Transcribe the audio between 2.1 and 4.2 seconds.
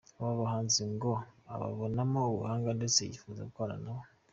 ubuhanga ndetse yifuza gukorana nabo.